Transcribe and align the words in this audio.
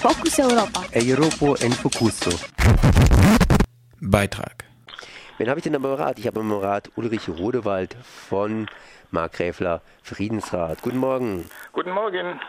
Fokus 0.00 0.38
Europa. 0.38 0.80
Europa 0.94 1.62
en 1.62 1.72
Focuso. 1.72 2.30
Beitrag. 4.00 4.64
Wen 5.36 5.50
habe 5.50 5.58
ich 5.58 5.64
denn 5.64 5.76
am 5.76 5.84
Rat? 5.84 6.18
Ich 6.18 6.26
habe 6.26 6.40
am 6.40 6.50
Rat 6.52 6.90
Ulrich 6.96 7.28
Rodewald 7.28 7.94
von 8.02 8.66
Mark 9.10 9.34
Gräfler 9.34 9.82
Friedensrat. 10.02 10.80
Guten 10.80 10.96
Morgen. 10.96 11.44
Guten 11.72 11.90
Morgen. 11.90 12.40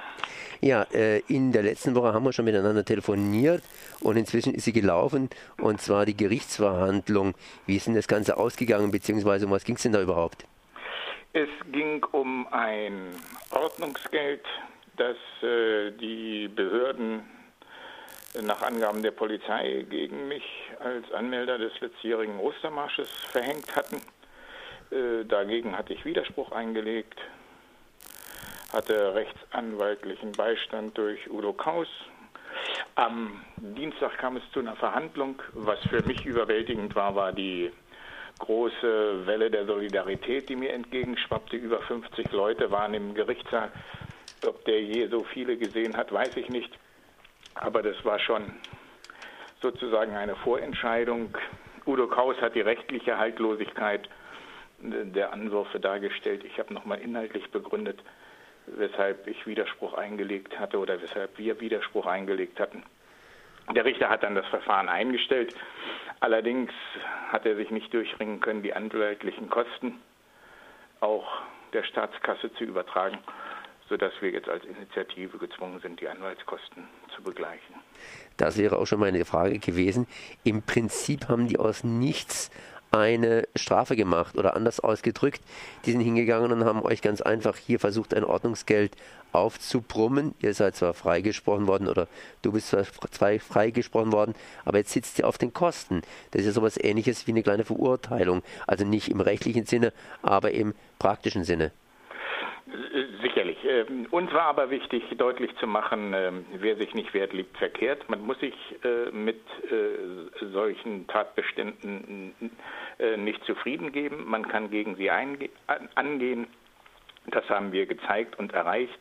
Ja, 0.62 0.84
äh, 0.94 1.20
in 1.28 1.52
der 1.52 1.64
letzten 1.64 1.94
Woche 1.94 2.14
haben 2.14 2.24
wir 2.24 2.32
schon 2.32 2.46
miteinander 2.46 2.86
telefoniert 2.86 3.63
und 3.99 4.15
inzwischen 4.15 4.54
ist 4.54 4.63
sie 4.63 4.71
gelaufen 4.71 5.29
und 5.59 5.81
zwar 5.81 6.05
die 6.05 6.15
Gerichtsverhandlung. 6.15 7.33
Wie 7.65 7.75
ist 7.75 7.86
denn 7.86 7.95
das 7.95 8.07
Ganze 8.07 8.38
ausgegangen, 8.38 8.91
beziehungsweise 8.91 9.45
um 9.45 9.52
was 9.52 9.65
ging 9.65 9.75
es 9.75 9.81
denn 9.81 9.91
da 9.91 10.02
überhaupt? 10.02 10.45
Es 11.33 11.49
ging 11.73 12.02
um 12.13 12.47
ein 12.47 13.09
Ordnungsgeld, 13.49 14.45
das 14.95 15.18
äh, 15.43 15.91
die 15.99 16.47
Behörden 16.47 17.23
nach 18.41 18.61
Angaben 18.61 19.04
der 19.04 19.11
Polizei 19.11 19.86
gegen 19.89 20.28
mich 20.28 20.43
als 20.79 21.11
Anmelder 21.11 21.57
des 21.57 21.79
letztjährigen 21.82 22.39
Ostermarsches 22.39 23.10
verhängt 23.32 23.75
hatten. 23.75 24.01
Äh, 24.92 25.25
dagegen 25.25 25.78
hatte 25.78 25.93
ich 25.93 26.06
Widerspruch 26.06 26.51
eingelegt 26.51 27.20
hatte 28.71 29.14
rechtsanwaltlichen 29.14 30.32
Beistand 30.32 30.97
durch 30.97 31.29
Udo 31.29 31.54
Kaus. 31.54 31.87
Am 32.95 33.42
Dienstag 33.58 34.17
kam 34.17 34.38
es 34.38 34.44
zu 34.53 34.59
einer 34.59 34.75
Verhandlung. 34.75 35.42
Was 35.53 35.80
für 35.89 36.03
mich 36.03 36.25
überwältigend 36.25 36.95
war, 36.95 37.16
war 37.16 37.34
die 37.34 37.72
große 38.39 39.25
Welle 39.25 39.52
der 39.52 39.66
Solidarität, 39.66 40.50
die 40.50 40.56
mir 40.56 40.73
entgegenschwappte. 40.73 41.58
Über 41.58 41.81
50 41.81 42.31
Leute 42.31 42.72
waren 42.72 42.94
im 42.94 43.14
Gerichtssaal. 43.14 43.72
Ob 44.45 44.64
der 44.66 44.81
je 44.81 45.08
so 45.08 45.23
viele 45.23 45.58
gesehen 45.58 45.95
hat, 45.95 46.11
weiß 46.11 46.36
ich 46.38 46.50
nicht. 46.50 46.72
Aber 47.55 47.81
das 47.83 48.03
war 48.05 48.19
schon 48.19 48.53
sozusagen 49.61 50.16
eine 50.16 50.36
Vorentscheidung. 50.38 51.36
Udo 51.86 52.08
Kaus 52.08 52.36
hat 52.42 52.56
die 52.56 52.62
rechtliche 52.62 53.17
Haltlosigkeit 53.17 54.09
der 54.80 55.31
Anwürfe 55.31 55.80
dargestellt. 55.80 56.44
Ich 56.44 56.58
habe 56.59 56.73
nochmal 56.73 57.00
inhaltlich 57.00 57.50
begründet, 57.52 58.00
weshalb 58.66 59.28
ich 59.28 59.45
Widerspruch 59.45 59.94
eingelegt 59.94 60.59
hatte 60.59 60.80
oder 60.80 61.02
weshalb 61.02 61.38
wir 61.38 61.59
Widerspruch 61.59 62.06
eingelegt 62.06 62.59
hatten. 62.59 62.84
Der 63.76 63.86
Richter 63.86 64.09
hat 64.09 64.23
dann 64.23 64.36
das 64.36 64.45
Verfahren 64.48 64.89
eingestellt. 64.89 65.56
Allerdings 66.20 66.72
hat 67.31 67.45
er 67.45 67.56
sich 67.56 67.70
nicht 67.72 67.94
durchringen 67.94 68.39
können, 68.39 68.64
die 68.64 68.73
anwaltlichen 68.73 69.50
Kosten 69.50 70.02
auch 71.00 71.28
der 71.73 71.83
Staatskasse 71.83 72.54
zu 72.54 72.64
übertragen, 72.64 73.17
sodass 73.92 74.14
wir 74.22 74.31
jetzt 74.31 74.47
als 74.47 74.64
Initiative 74.64 75.38
gezwungen 75.38 75.81
sind, 75.81 76.00
die 76.00 76.08
Anwaltskosten 76.08 76.86
zu 77.14 77.22
begleichen. 77.22 77.75
Das 78.38 78.58
wäre 78.58 78.78
auch 78.78 78.88
schon 78.88 79.02
meine 79.02 79.25
Frage 79.25 79.59
gewesen. 79.59 80.08
Im 80.45 80.64
Prinzip 80.64 81.28
haben 81.28 81.50
die 81.50 81.59
aus 81.59 81.83
nichts 81.83 82.52
eine 82.92 83.48
Strafe 83.53 83.98
gemacht 83.98 84.38
oder 84.38 84.56
anders 84.56 84.80
ausgedrückt. 84.80 85.42
Die 85.86 85.92
sind 85.92 86.00
hingegangen 86.00 86.53
und 86.53 86.64
haben 86.64 86.81
euch 86.83 87.02
ganz 87.02 87.22
einfach 87.22 87.58
hier 87.58 87.81
versucht, 87.81 88.14
ein 88.14 88.23
Ordnungsgeld 88.23 88.95
aufzubrummen. 89.33 90.36
Ihr 90.39 90.53
seid 90.53 90.78
zwar 90.78 90.94
freigesprochen 90.94 91.67
worden 91.67 91.89
oder 91.89 92.08
du 92.44 92.53
bist 92.53 92.70
zwar 92.70 92.86
freigesprochen 93.39 94.14
worden, 94.14 94.36
aber 94.64 94.78
jetzt 94.78 94.92
sitzt 94.92 95.20
ihr 95.20 95.28
auf 95.28 95.38
den 95.38 95.52
Kosten. 95.52 96.02
Das 96.31 96.42
ist 96.42 96.48
ja 96.48 96.53
sowas 96.53 96.81
ähnliches 96.81 97.28
wie 97.28 97.31
eine 97.31 97.44
kleine 97.44 97.66
Verurteilung. 97.66 98.42
Also 98.67 98.86
nicht 98.86 99.09
im 99.09 99.20
rechtlichen 99.20 99.66
Sinne, 99.66 99.92
aber 100.22 100.52
im 100.52 100.76
praktischen 100.98 101.44
Sinne. 101.44 101.73
Ähm, 103.64 104.08
uns 104.12 104.31
war 104.34 104.45
aber 104.45 104.70
wichtig, 104.70 105.04
deutlich 105.17 105.56
zu 105.58 105.67
machen, 105.67 106.14
ähm, 106.16 106.45
wer 106.54 106.76
sich 106.78 106.94
nicht 106.94 107.14
wehrt, 107.14 107.34
liegt 107.34 107.58
verkehrt. 107.58 108.09
Man 108.09 108.22
muss 108.22 108.40
sich 108.40 108.56
äh, 108.84 109.12
mit 109.12 109.40
äh, 109.70 110.45
solchen 110.52 111.08
Tatbeständen 111.08 112.34
äh, 113.00 113.17
nicht 113.17 113.44
zufrieden 113.45 113.92
geben. 113.92 114.26
Man 114.28 114.48
kann 114.48 114.72
gegen 114.72 114.95
sie 114.95 115.10
angehen. 115.10 116.48
Das 117.27 117.48
haben 117.49 117.72
wir 117.72 117.86
gezeigt 117.86 118.39
und 118.39 118.54
erreicht. 118.54 118.99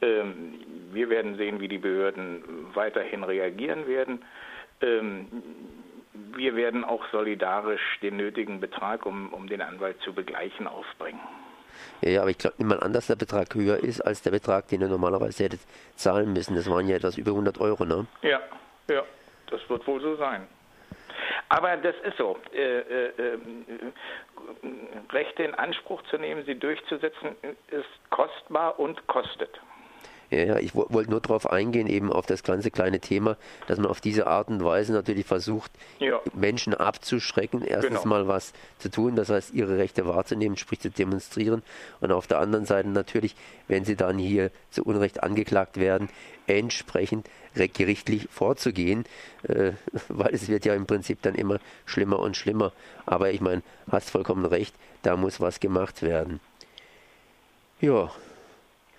Ähm, 0.00 0.60
wir 0.92 1.10
werden 1.10 1.36
sehen, 1.36 1.60
wie 1.60 1.68
die 1.68 1.78
Behörden 1.78 2.42
weiterhin 2.74 3.24
reagieren 3.24 3.86
werden. 3.86 4.24
Wir 6.36 6.56
werden 6.56 6.84
auch 6.84 7.06
solidarisch 7.10 8.00
den 8.02 8.16
nötigen 8.16 8.60
Betrag, 8.60 9.06
um, 9.06 9.32
um 9.32 9.46
den 9.48 9.62
Anwalt 9.62 9.98
zu 10.02 10.12
begleichen, 10.12 10.66
aufbringen. 10.66 11.20
Ja, 12.00 12.10
ja 12.10 12.20
aber 12.20 12.30
ich 12.30 12.38
glaube, 12.38 12.56
niemand 12.58 12.82
anders 12.82 13.06
der 13.06 13.16
Betrag 13.16 13.54
höher 13.54 13.78
ist 13.78 14.00
als 14.00 14.22
der 14.22 14.30
Betrag, 14.30 14.68
den 14.68 14.80
ihr 14.80 14.88
normalerweise 14.88 15.44
hättet 15.44 15.60
zahlen 15.96 16.32
müssen. 16.32 16.54
Das 16.54 16.68
waren 16.68 16.88
ja 16.88 16.96
etwas 16.96 17.18
über 17.18 17.30
100 17.30 17.60
Euro, 17.60 17.84
ne? 17.84 18.06
Ja, 18.22 18.40
ja, 18.88 19.02
das 19.50 19.60
wird 19.68 19.86
wohl 19.86 20.00
so 20.00 20.16
sein. 20.16 20.46
Aber 21.48 21.76
das 21.76 21.94
ist 22.04 22.16
so. 22.16 22.38
Äh, 22.52 22.78
äh, 22.78 23.06
äh, 23.16 23.38
Rechte 25.10 25.44
in 25.44 25.54
Anspruch 25.54 26.02
zu 26.10 26.18
nehmen, 26.18 26.44
sie 26.44 26.58
durchzusetzen, 26.58 27.36
ist 27.68 28.10
kostbar 28.10 28.78
und 28.78 29.06
kostet. 29.06 29.60
Ja, 30.34 30.58
ich 30.58 30.74
wollte 30.74 31.10
nur 31.10 31.20
darauf 31.20 31.48
eingehen, 31.48 31.86
eben 31.86 32.12
auf 32.12 32.26
das 32.26 32.42
ganze 32.42 32.72
kleine 32.72 32.98
Thema, 32.98 33.36
dass 33.68 33.78
man 33.78 33.86
auf 33.86 34.00
diese 34.00 34.26
Art 34.26 34.48
und 34.48 34.64
Weise 34.64 34.92
natürlich 34.92 35.26
versucht, 35.26 35.70
ja. 36.00 36.20
Menschen 36.34 36.74
abzuschrecken, 36.74 37.62
erstens 37.62 38.02
genau. 38.02 38.06
mal 38.06 38.26
was 38.26 38.52
zu 38.78 38.90
tun, 38.90 39.14
das 39.14 39.28
heißt, 39.28 39.54
ihre 39.54 39.78
Rechte 39.78 40.06
wahrzunehmen, 40.06 40.56
sprich 40.56 40.80
zu 40.80 40.90
demonstrieren, 40.90 41.62
und 42.00 42.10
auf 42.10 42.26
der 42.26 42.38
anderen 42.40 42.66
Seite 42.66 42.88
natürlich, 42.88 43.36
wenn 43.68 43.84
sie 43.84 43.94
dann 43.94 44.18
hier 44.18 44.50
zu 44.70 44.82
Unrecht 44.82 45.22
angeklagt 45.22 45.78
werden, 45.78 46.08
entsprechend 46.46 47.28
gerichtlich 47.54 48.28
vorzugehen, 48.30 49.04
äh, 49.44 49.72
weil 50.08 50.34
es 50.34 50.48
wird 50.48 50.64
ja 50.64 50.74
im 50.74 50.86
Prinzip 50.86 51.22
dann 51.22 51.36
immer 51.36 51.60
schlimmer 51.86 52.18
und 52.18 52.36
schlimmer. 52.36 52.72
Aber 53.06 53.30
ich 53.30 53.40
meine, 53.40 53.62
hast 53.88 54.10
vollkommen 54.10 54.44
recht, 54.44 54.74
da 55.02 55.16
muss 55.16 55.40
was 55.40 55.60
gemacht 55.60 56.02
werden. 56.02 56.40
Ja, 57.80 58.10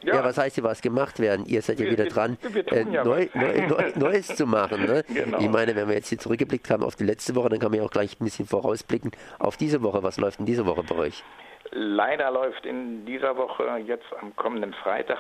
ja. 0.06 0.16
ja. 0.16 0.24
was 0.24 0.38
heißt 0.38 0.56
hier 0.56 0.64
was 0.64 0.82
gemacht 0.82 1.20
werden? 1.20 1.46
Ihr 1.46 1.62
seid 1.62 1.80
ja 1.80 1.90
wieder 1.90 2.06
dran, 2.06 2.38
äh, 2.72 2.86
ja 2.92 3.04
neu, 3.04 3.28
neu, 3.34 3.68
neu, 3.68 3.92
Neues 3.96 4.28
zu 4.28 4.46
machen. 4.46 4.86
Ne? 4.86 5.04
Genau. 5.08 5.40
Ich 5.40 5.50
meine, 5.50 5.76
wenn 5.76 5.88
wir 5.88 5.96
jetzt 5.96 6.10
hier 6.10 6.20
zurückgeblickt 6.20 6.70
haben 6.70 6.84
auf 6.84 6.96
die 6.96 7.04
letzte 7.04 7.36
Woche, 7.36 7.50
dann 7.50 7.60
kann 7.60 7.72
man 7.72 7.80
ja 7.80 7.86
auch 7.86 7.92
gleich 7.92 8.20
ein 8.20 8.24
bisschen 8.24 8.46
vorausblicken 8.46 9.12
auf 9.40 9.58
diese 9.58 9.82
Woche. 9.82 10.04
Was 10.04 10.18
läuft 10.18 10.40
in 10.40 10.46
dieser 10.46 10.66
Woche 10.66 10.84
bei 10.84 10.96
euch? 10.96 11.24
Leider 11.72 12.32
läuft 12.32 12.66
in 12.66 13.06
dieser 13.06 13.36
Woche 13.38 13.66
jetzt 13.86 14.06
am 14.22 14.36
kommenden 14.36 14.74
Freitag 14.74 15.18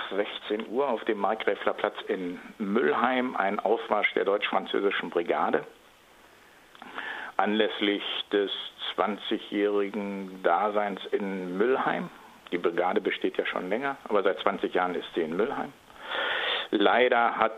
16 0.47 0.69
Uhr 0.69 0.87
auf 0.87 1.03
dem 1.05 1.17
Markgräflerplatz 1.17 1.95
in 2.07 2.39
Müllheim 2.59 3.35
ein 3.35 3.59
Aufmarsch 3.59 4.13
der 4.13 4.25
deutsch-französischen 4.25 5.09
Brigade. 5.09 5.65
Anlässlich 7.37 8.03
des 8.31 8.51
20-jährigen 8.95 10.43
Daseins 10.43 11.01
in 11.11 11.57
Müllheim 11.57 12.09
die 12.51 12.57
Brigade 12.57 13.01
besteht 13.01 13.37
ja 13.37 13.45
schon 13.45 13.69
länger, 13.69 13.97
aber 14.07 14.23
seit 14.23 14.39
20 14.39 14.73
Jahren 14.73 14.95
ist 14.95 15.07
sie 15.13 15.21
in 15.21 15.35
Müllheim. 15.35 15.73
Leider 16.71 17.37
hat 17.37 17.53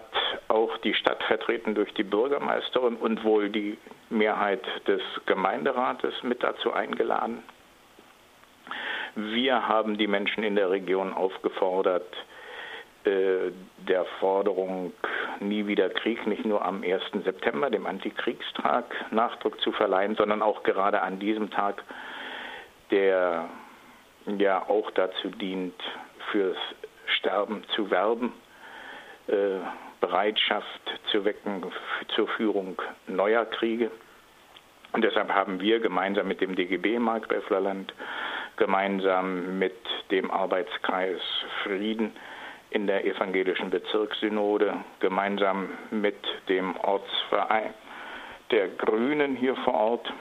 auch 0.47 0.77
die 0.79 0.93
Stadt 0.93 1.23
vertreten 1.23 1.75
durch 1.75 1.93
die 1.93 2.03
Bürgermeisterin 2.03 2.95
und 2.95 3.23
wohl 3.23 3.49
die 3.49 3.77
Mehrheit 4.09 4.63
des 4.87 5.01
Gemeinderates 5.25 6.23
mit 6.23 6.43
dazu 6.43 6.73
eingeladen. 6.73 7.43
Wir 9.15 9.67
haben 9.67 9.97
die 9.97 10.07
Menschen 10.07 10.43
in 10.43 10.55
der 10.55 10.69
Region 10.69 11.13
aufgefordert, 11.13 12.13
äh, 13.05 13.51
der 13.87 14.05
Forderung 14.19 14.93
Nie 15.39 15.67
wieder 15.67 15.89
Krieg 15.89 16.25
nicht 16.27 16.45
nur 16.45 16.63
am 16.63 16.83
1. 16.83 17.23
September, 17.23 17.69
dem 17.69 17.85
Antikriegstag, 17.85 18.85
Nachdruck 19.11 19.59
zu 19.61 19.71
verleihen, 19.71 20.15
sondern 20.15 20.41
auch 20.41 20.63
gerade 20.63 21.01
an 21.01 21.19
diesem 21.19 21.49
Tag 21.51 21.83
der 22.91 23.49
ja 24.37 24.67
auch 24.67 24.91
dazu 24.91 25.29
dient, 25.29 25.81
fürs 26.31 26.57
Sterben 27.17 27.63
zu 27.75 27.89
werben, 27.89 28.33
äh, 29.27 29.59
Bereitschaft 30.01 30.81
zu 31.11 31.25
wecken 31.25 31.65
zur 32.15 32.27
Führung 32.29 32.81
neuer 33.07 33.45
Kriege. 33.45 33.89
Und 34.91 35.03
deshalb 35.03 35.31
haben 35.31 35.59
wir 35.59 35.79
gemeinsam 35.79 36.27
mit 36.27 36.41
dem 36.41 36.55
DGB 36.55 36.99
Markgräflerland, 36.99 37.93
gemeinsam 38.57 39.59
mit 39.59 39.75
dem 40.11 40.31
Arbeitskreis 40.31 41.21
Frieden 41.63 42.15
in 42.69 42.87
der 42.87 43.05
evangelischen 43.05 43.69
Bezirkssynode, 43.69 44.73
gemeinsam 44.99 45.69
mit 45.91 46.17
dem 46.49 46.75
Ortsverein 46.77 47.73
der 48.51 48.69
Grünen 48.69 49.35
hier 49.35 49.55
vor 49.57 49.73
Ort 49.73 50.13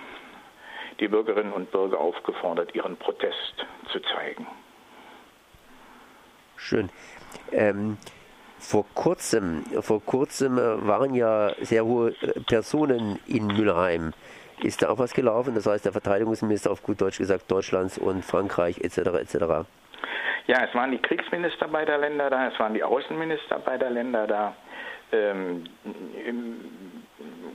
die 1.01 1.09
Bürgerinnen 1.09 1.53
und 1.53 1.71
Bürger 1.71 1.99
aufgefordert, 1.99 2.75
ihren 2.75 2.97
Protest 2.97 3.67
zu 3.93 4.01
zeigen. 4.01 4.47
Schön. 6.57 6.91
Ähm, 7.53 7.99
vor 8.59 8.87
kurzem, 8.95 9.65
vor 9.81 10.03
kurzem 10.03 10.59
äh, 10.59 10.87
waren 10.87 11.15
ja 11.15 11.53
sehr 11.61 11.85
hohe 11.85 12.15
äh, 12.23 12.41
Personen 12.41 13.19
in 13.27 13.47
Mülheim. 13.47 14.13
Ist 14.63 14.83
da 14.83 14.89
auch 14.89 14.99
was 14.99 15.13
gelaufen? 15.13 15.55
Das 15.55 15.67
heißt, 15.67 15.85
der 15.85 15.93
Verteidigungsminister 15.93 16.71
auf 16.71 16.83
gut 16.83 17.01
Deutsch 17.01 17.19
gesagt 17.19 17.51
Deutschlands 17.51 17.99
und 17.99 18.25
Frankreich 18.25 18.79
etc. 18.79 18.99
etc. 18.99 19.69
Ja, 20.47 20.65
es 20.65 20.75
waren 20.75 20.93
die 20.93 20.99
Kriegsminister 20.99 21.67
beider 21.67 21.99
Länder 21.99 22.31
da, 22.31 22.49
es 22.49 22.59
waren 22.61 22.75
die 22.75 22.85
Außenminister 22.85 23.59
beider 23.59 23.91
Länder 23.91 24.27
da. 24.27 24.55
Ähm, 25.13 25.65
Im 26.27 26.61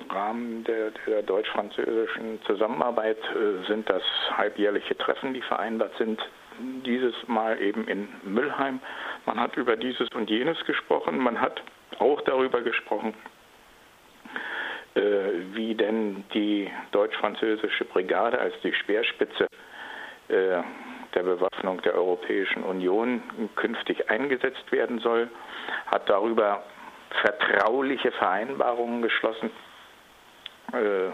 Rahmen 0.10 0.64
der, 0.66 0.92
der 1.08 1.22
deutsch-französischen 1.24 2.42
Zusammenarbeit 2.44 3.18
äh, 3.18 3.66
sind 3.68 3.90
das 3.90 4.04
halbjährliche 4.36 4.98
Treffen, 4.98 5.34
die 5.34 5.42
vereinbart 5.42 5.96
sind. 5.98 6.22
Dieses 6.86 7.14
Mal 7.28 7.62
eben 7.62 7.88
in 7.88 8.10
Müllheim. 8.24 8.80
Man 9.26 9.40
hat 9.40 9.56
über 9.56 9.78
dieses 9.78 10.08
und 10.14 10.30
jenes 10.30 10.64
gesprochen. 10.66 11.18
Man 11.18 11.40
hat 11.40 11.62
auch 12.00 12.22
darüber 12.22 12.62
gesprochen, 12.62 13.14
äh, 14.96 15.02
wie 15.54 15.76
denn 15.76 16.24
die 16.34 16.70
deutsch-französische 16.92 17.86
Brigade 17.86 18.38
als 18.40 18.54
die 18.64 18.74
Speerspitze 18.74 19.48
äh, 20.28 20.62
der 21.16 21.24
Bewaffnung 21.24 21.82
der 21.82 21.96
Europäischen 21.96 22.64
Union 22.64 23.22
künftig 23.56 24.10
eingesetzt 24.10 24.72
werden 24.72 25.00
soll, 25.00 25.30
hat 25.88 26.10
darüber 26.10 26.64
vertrauliche 27.22 28.12
Vereinbarungen 28.12 29.02
geschlossen. 29.02 29.52
Äh, 30.74 31.12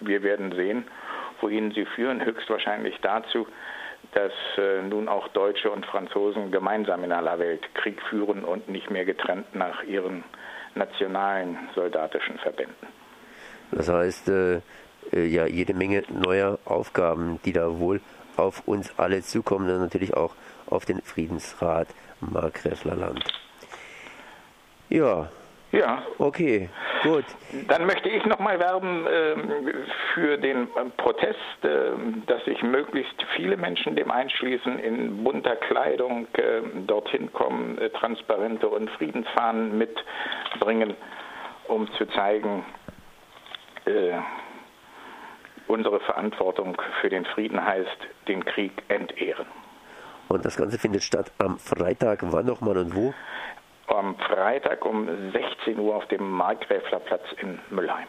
wir 0.00 0.22
werden 0.22 0.52
sehen, 0.52 0.84
wohin 1.40 1.72
sie 1.72 1.84
führen, 1.84 2.24
höchstwahrscheinlich 2.24 2.98
dazu, 3.02 3.46
dass 4.14 4.32
äh, 4.58 4.82
nun 4.82 5.08
auch 5.08 5.28
Deutsche 5.28 5.70
und 5.70 5.86
Franzosen 5.86 6.50
gemeinsam 6.50 7.04
in 7.04 7.12
aller 7.12 7.38
Welt 7.38 7.62
Krieg 7.74 8.00
führen 8.10 8.44
und 8.44 8.68
nicht 8.68 8.90
mehr 8.90 9.04
getrennt 9.04 9.54
nach 9.54 9.82
ihren 9.84 10.24
nationalen 10.74 11.58
soldatischen 11.74 12.38
Verbänden. 12.38 12.88
Das 13.70 13.88
heißt, 13.88 14.28
äh, 14.28 14.60
ja, 15.12 15.46
jede 15.46 15.74
Menge 15.74 16.04
neuer 16.08 16.58
Aufgaben, 16.64 17.40
die 17.44 17.52
da 17.52 17.78
wohl 17.78 18.00
auf 18.36 18.66
uns 18.66 18.92
alle 18.98 19.22
zukommen, 19.22 19.68
dann 19.68 19.80
natürlich 19.80 20.14
auch 20.14 20.34
auf 20.66 20.84
den 20.84 21.00
Friedensrat 21.02 21.88
Markgräflerland. 22.20 23.24
Ja. 24.88 25.28
Ja. 25.72 26.02
Okay, 26.18 26.68
gut. 27.02 27.24
Dann 27.66 27.86
möchte 27.86 28.10
ich 28.10 28.26
nochmal 28.26 28.60
werben 28.60 29.06
äh, 29.06 29.34
für 30.12 30.36
den 30.36 30.68
Protest, 30.98 31.38
äh, 31.62 31.92
dass 32.26 32.44
sich 32.44 32.62
möglichst 32.62 33.14
viele 33.34 33.56
Menschen 33.56 33.96
dem 33.96 34.10
einschließen, 34.10 34.78
in 34.78 35.24
bunter 35.24 35.56
Kleidung 35.56 36.26
äh, 36.34 36.60
dorthin 36.86 37.32
kommen, 37.32 37.78
äh, 37.78 37.88
Transparente 37.88 38.68
und 38.68 38.90
Friedensfahnen 38.90 39.78
mitbringen, 39.78 40.94
um 41.68 41.90
zu 41.92 42.04
zeigen, 42.04 42.66
äh, 43.86 44.12
unsere 45.72 46.00
Verantwortung 46.00 46.76
für 47.00 47.08
den 47.08 47.24
Frieden 47.24 47.64
heißt, 47.64 47.98
den 48.28 48.44
Krieg 48.44 48.72
entehren. 48.88 49.46
Und 50.28 50.44
das 50.44 50.56
Ganze 50.56 50.78
findet 50.78 51.02
statt 51.02 51.32
am 51.38 51.58
Freitag. 51.58 52.20
Wann 52.22 52.46
nochmal 52.46 52.78
und 52.78 52.94
wo? 52.94 53.14
Am 53.88 54.16
Freitag 54.16 54.84
um 54.84 55.08
16 55.32 55.78
Uhr 55.78 55.96
auf 55.96 56.06
dem 56.06 56.30
Markgräflerplatz 56.30 57.24
in 57.40 57.58
Müllheim. 57.70 58.06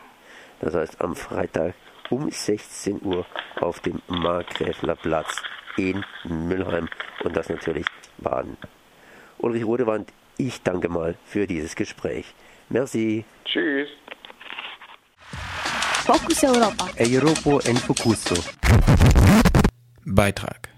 Das 0.59 0.75
heißt 0.75 1.01
am 1.01 1.15
Freitag 1.15 1.73
um 2.09 2.29
16 2.29 3.01
Uhr 3.03 3.25
auf 3.59 3.79
dem 3.79 4.01
Markgräflerplatz 4.07 5.41
in 5.77 6.05
Müllheim 6.23 6.87
und 7.23 7.35
das 7.35 7.49
natürlich 7.49 7.85
Baden. 8.17 8.57
Ulrich 9.39 9.65
Rodewand, 9.65 10.13
ich 10.37 10.61
danke 10.63 10.89
mal 10.89 11.15
für 11.25 11.47
dieses 11.47 11.75
Gespräch. 11.75 12.33
Merci. 12.69 13.25
Tschüss. 13.45 13.89
Fokus 16.05 16.43
Europa. 16.43 16.85
Europa 16.97 17.69
en 17.69 17.77
Focuso. 17.77 18.35
Beitrag 20.03 20.72